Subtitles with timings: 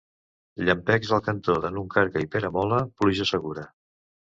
[0.69, 3.73] Llampecs al cantó de Nuncarga i Peramola, pluja segura.